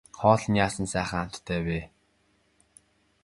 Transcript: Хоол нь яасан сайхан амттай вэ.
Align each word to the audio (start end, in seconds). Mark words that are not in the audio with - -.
Хоол 0.19 0.43
нь 0.49 0.59
яасан 0.65 0.87
сайхан 0.93 1.21
амттай 1.23 1.59
вэ. 1.65 1.79